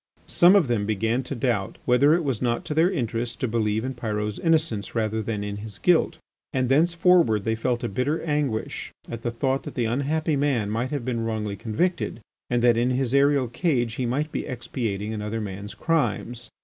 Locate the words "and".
6.51-6.69, 12.49-12.63